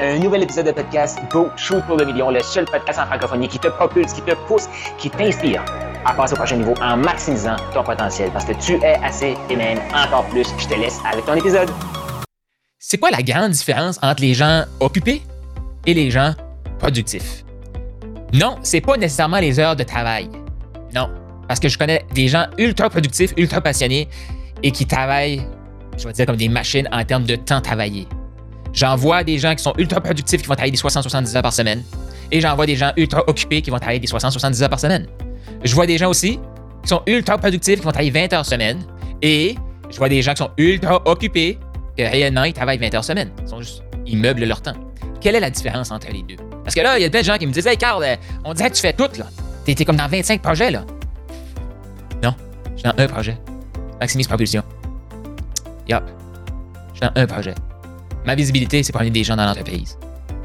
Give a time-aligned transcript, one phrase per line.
[0.00, 3.46] Un nouvel épisode de podcast Go Shoot pour le million, le seul podcast en francophonie
[3.46, 5.64] qui te propulse, qui te pousse, qui t'inspire
[6.04, 9.54] à passer au prochain niveau en maximisant ton potentiel parce que tu es assez et
[9.54, 10.48] même encore plus.
[10.58, 11.70] Je te laisse avec ton épisode.
[12.80, 15.22] C'est quoi la grande différence entre les gens occupés
[15.86, 16.34] et les gens
[16.80, 17.44] productifs?
[18.32, 20.28] Non, c'est pas nécessairement les heures de travail.
[20.92, 21.08] Non,
[21.46, 24.08] parce que je connais des gens ultra productifs, ultra passionnés
[24.60, 25.46] et qui travaillent,
[25.96, 28.08] je vais dire, comme des machines en termes de temps travaillé.
[28.74, 31.52] J'en vois des gens qui sont ultra productifs qui vont travailler des 60-70 heures par
[31.52, 31.82] semaine.
[32.32, 35.06] Et j'en vois des gens ultra occupés qui vont travailler des 60-70 heures par semaine.
[35.62, 36.40] Je vois des gens aussi
[36.82, 38.80] qui sont ultra productifs qui vont travailler 20 heures semaine.
[39.22, 39.54] Et
[39.90, 41.58] je vois des gens qui sont ultra occupés
[41.96, 43.30] et réellement ils travaillent 20 heures semaine.
[43.42, 44.74] Ils sont juste, meublent leur temps.
[45.20, 46.42] Quelle est la différence entre les deux?
[46.64, 48.16] Parce que là, il y a plein de gens qui me disent Hey Carl, euh,
[48.44, 49.26] on dirait que tu fais tout, là.
[49.64, 50.84] T'es comme dans 25 projets, là.
[52.22, 52.34] Non,
[52.72, 53.38] je suis dans un projet.
[54.00, 54.62] Maximise Propulsion.
[55.88, 56.02] Yup.
[56.92, 57.54] Je suis dans un projet.
[58.24, 59.98] Ma visibilité, c'est pour amener des gens dans l'entreprise.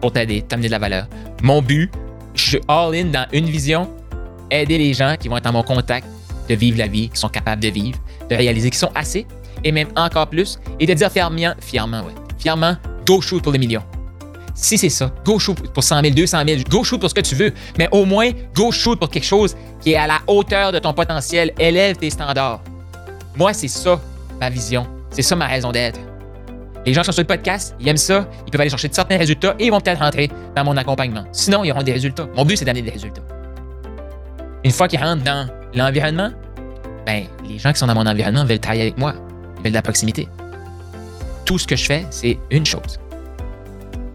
[0.00, 1.06] Pour t'aider, t'amener de la valeur.
[1.42, 1.90] Mon but,
[2.34, 3.88] je suis all-in dans une vision,
[4.50, 6.06] aider les gens qui vont être en mon contact
[6.48, 9.26] de vivre la vie, qui sont capables de vivre, de réaliser, qui sont assez,
[9.62, 13.58] et même encore plus, et de dire fièrement, fièrement, ouais, fièrement, go shoot pour les
[13.58, 13.82] millions.
[14.54, 17.20] Si c'est ça, go shoot pour 100 000, 200 000, go shoot pour ce que
[17.20, 20.72] tu veux, mais au moins, go shoot pour quelque chose qui est à la hauteur
[20.72, 22.62] de ton potentiel, élève tes standards.
[23.36, 24.00] Moi, c'est ça
[24.40, 26.00] ma vision, c'est ça ma raison d'être.
[26.86, 29.18] Les gens qui sont sur le podcast, ils aiment ça, ils peuvent aller chercher certains
[29.18, 31.24] résultats et ils vont peut-être rentrer dans mon accompagnement.
[31.32, 32.26] Sinon, ils auront des résultats.
[32.34, 33.22] Mon but, c'est d'amener des résultats.
[34.64, 36.30] Une fois qu'ils rentrent dans l'environnement,
[37.06, 39.14] ben, les gens qui sont dans mon environnement veulent travailler avec moi.
[39.58, 40.26] Ils veulent de la proximité.
[41.44, 42.98] Tout ce que je fais, c'est une chose.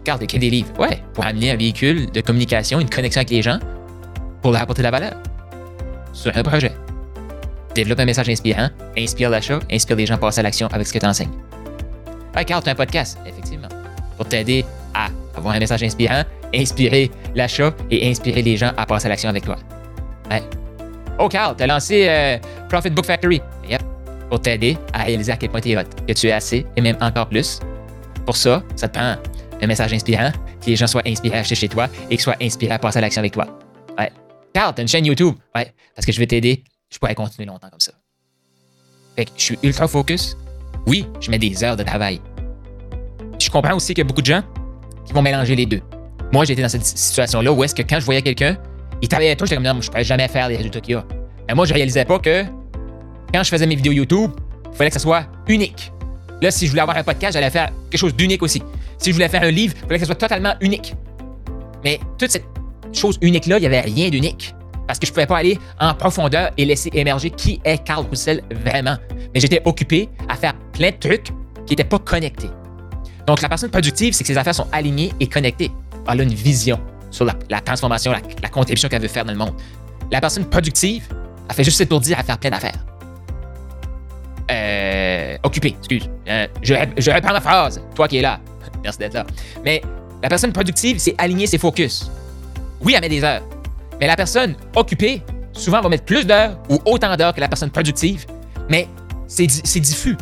[0.04, 0.72] Garde écrire des livres.
[0.78, 3.58] Ouais, pour amener un véhicule de communication, une connexion avec les gens,
[4.42, 5.14] pour leur apporter de la valeur.
[6.12, 6.72] Sur un projet.
[7.74, 10.92] Développe un message inspirant, inspire l'achat, inspire les gens à passer à l'action avec ce
[10.92, 11.32] que tu enseignes.
[12.36, 13.68] Hey Carl, tu as un podcast, effectivement,
[14.18, 16.22] pour t'aider à avoir un message inspirant,
[16.54, 19.56] inspirer l'achat et inspirer les gens à passer à l'action avec toi.
[20.30, 20.42] Ouais.
[21.18, 22.36] Oh Carl, tu as lancé euh,
[22.68, 23.40] Profit Book Factory.
[23.70, 23.82] Yep.
[24.28, 26.82] Pour t'aider à réaliser à quel point tu es hot, que tu es assez et
[26.82, 27.58] même encore plus.
[28.26, 29.16] Pour ça, ça te prend
[29.62, 30.30] un message inspirant,
[30.60, 32.98] que les gens soient inspirés à acheter chez toi et qu'ils soient inspirés à passer
[32.98, 33.46] à l'action avec toi.
[33.98, 34.12] Ouais.
[34.52, 35.34] Carl, tu as une chaîne YouTube.
[35.54, 36.64] Ouais, parce que je vais t'aider.
[36.90, 37.92] Je pourrais continuer longtemps comme ça.
[39.16, 40.36] Fait que je suis ultra focus,
[40.86, 42.20] oui, je mets des heures de travail.
[43.38, 44.42] Je comprends aussi qu'il y a beaucoup de gens
[45.04, 45.80] qui vont mélanger les deux.
[46.32, 48.56] Moi, j'étais dans cette situation-là où est-ce que quand je voyais quelqu'un,
[49.02, 51.04] il travaillait tout, j'étais comme, non, je ne pourrais jamais faire les résultats qu'il a.
[51.48, 52.44] Mais moi, je réalisais pas que
[53.32, 54.30] quand je faisais mes vidéos YouTube,
[54.70, 55.92] il fallait que ça soit unique.
[56.40, 58.62] Là, si je voulais avoir un podcast, j'allais faire quelque chose d'unique aussi.
[58.98, 60.94] Si je voulais faire un livre, il fallait que ça soit totalement unique.
[61.84, 62.44] Mais toute cette
[62.92, 64.54] chose unique-là, il n'y avait rien d'unique.
[64.86, 68.06] Parce que je ne pouvais pas aller en profondeur et laisser émerger qui est Carl
[68.06, 68.96] Roussel vraiment.
[69.34, 71.26] Mais j'étais occupé à faire plein de trucs
[71.66, 72.50] qui n'étaient pas connectés.
[73.26, 75.70] Donc, la personne productive, c'est que ses affaires sont alignées et connectées.
[76.08, 76.78] Elle a une vision
[77.10, 79.54] sur la, transformation, la, contribution qu'elle veut faire dans le monde.
[80.12, 81.08] La personne productive,
[81.48, 82.84] elle fait juste s'étourdir à faire plein d'affaires.
[84.50, 86.08] Euh, occupé, excuse.
[86.28, 88.38] Euh, je, je reprends la phrase, toi qui es là.
[88.84, 89.26] Merci d'être là.
[89.64, 89.82] Mais
[90.22, 92.10] la personne productive, c'est aligner ses focus.
[92.80, 93.42] Oui, elle met des heures.
[94.00, 97.70] Mais la personne occupée, souvent, va mettre plus d'heures ou autant d'heures que la personne
[97.70, 98.26] productive,
[98.68, 98.88] mais
[99.26, 99.46] c'est
[99.80, 100.16] diffus.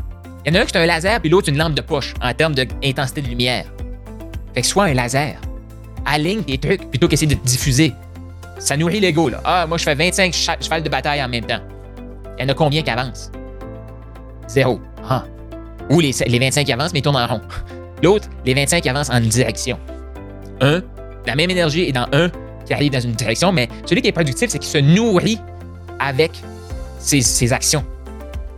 [0.45, 2.15] Il y en a un qui est un laser, puis l'autre une lampe de poche
[2.23, 3.65] en termes d'intensité de, lumière.
[4.55, 5.41] Fait que soit un laser,
[6.05, 7.93] aligne tes trucs plutôt qu'essayer de diffuser.
[8.59, 9.41] Ça nourrit l'ego, là.
[9.45, 11.61] Ah, moi, je fais 25 chevals de bataille en même temps.
[12.39, 13.33] Il y en a combien qui avancent?
[14.47, 14.81] Zéro.
[15.09, 15.25] Ah.
[15.91, 17.41] Ou les, les 25 qui avancent, mais ils tournent en rond.
[18.03, 19.79] L'autre, les 25 qui avancent en une direction.
[20.61, 20.83] Un,
[21.27, 22.31] la même énergie est dans un
[22.67, 25.39] qui arrive dans une direction, mais celui qui est productif, c'est qu'il se nourrit
[25.99, 26.33] avec
[26.99, 27.85] ses, actions.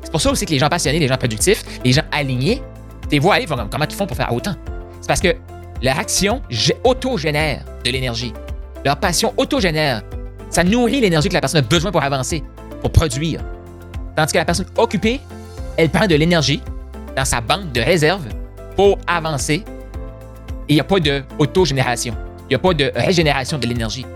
[0.03, 2.63] C'est pour ça aussi que les gens passionnés, les gens productifs, les gens alignés,
[3.11, 4.55] tu vois aller, comment ils font pour faire autant?
[5.01, 5.35] C'est parce que
[5.83, 6.43] leur action
[6.85, 8.33] autogénère de l'énergie.
[8.85, 10.03] Leur passion autogénère.
[10.51, 12.43] Ça nourrit l'énergie que la personne a besoin pour avancer,
[12.81, 13.41] pour produire.
[14.15, 15.21] Tandis que la personne occupée,
[15.77, 16.63] elle prend de l'énergie
[17.17, 18.23] dans sa banque de réserve
[18.77, 19.65] pour avancer
[20.69, 22.17] et il n'y a pas d'autogénération.
[22.49, 24.07] Il n'y a pas de régénération de l'énergie.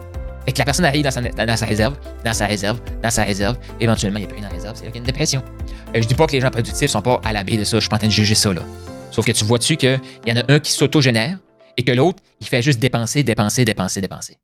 [0.44, 1.20] Fait que la personne arrive dans sa,
[1.66, 4.74] réserve, dans sa réserve, dans sa réserve, éventuellement, il n'y a plus rien dans réserve,
[4.76, 5.42] c'est qu'il y a une dépression.
[5.94, 7.80] Euh, je dis pas que les gens productifs sont pas à l'abri de ça, je
[7.80, 8.62] suis pas en train de juger ça, là.
[9.10, 11.38] Sauf que tu vois dessus qu'il y en a un qui s'autogénère
[11.76, 14.38] et que l'autre, il fait juste dépenser, dépenser, dépenser, dépenser.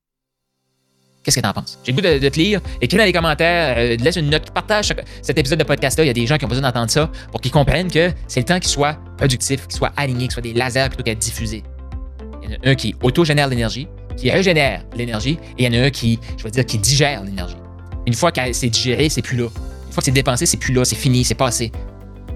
[1.23, 1.79] Qu'est-ce que tu en penses?
[1.83, 2.61] J'ai le goût de, te lire.
[2.81, 6.05] Écris dans les commentaires, euh, laisse une note, partage cet épisode de podcast-là.
[6.05, 8.41] Il y a des gens qui ont besoin d'entendre ça pour qu'ils comprennent que c'est
[8.41, 11.65] le temps qu'ils soient productifs, qu'ils soient alignés, qu'ils soient des lasers plutôt qu'être diffusés.
[12.47, 15.83] Il y en a un qui autogénère l'énergie, qui régénère l'énergie, et il y en
[15.83, 17.57] a un qui, je veux dire, qui digère l'énergie.
[18.07, 19.49] Une fois que c'est digéré, c'est plus là.
[19.87, 21.73] Une fois que c'est dépensé, c'est plus là, c'est fini, c'est passé.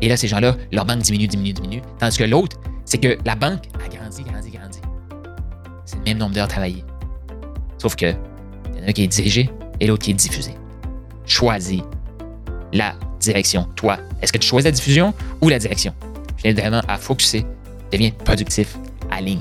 [0.03, 1.83] Et là, ces gens-là, leur banque diminue, diminue, diminue.
[1.99, 4.81] Tandis que l'autre, c'est que la banque a grandi, grandi, grandi.
[5.85, 6.85] C'est le même nombre d'heures travaillées.
[7.79, 10.53] Sauf que, il y en a un qui est dirigé et l'autre qui est diffusé.
[11.27, 11.83] Choisis
[12.73, 13.69] la direction.
[13.77, 15.95] Toi, est-ce que tu choisis la diffusion ou la direction?
[16.39, 17.45] Je t'invite vraiment à focuser,
[17.93, 18.77] deviens productif,
[19.11, 19.41] aligne